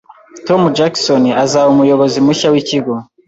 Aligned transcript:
Tom 0.47 0.61
Jackson 0.77 1.23
azaba 1.43 1.71
umuyobozi 1.73 2.17
mushya 2.25 2.47
wikigo 2.53 2.93